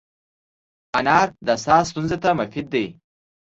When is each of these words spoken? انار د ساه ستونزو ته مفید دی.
انار 0.97 1.27
د 1.47 1.49
ساه 1.63 1.83
ستونزو 1.89 2.17
ته 2.23 2.29
مفید 2.39 2.67
دی. 2.73 2.85